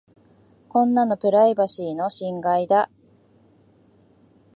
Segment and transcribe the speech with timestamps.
[0.67, 2.89] こんなのプライバシーの侵害だ。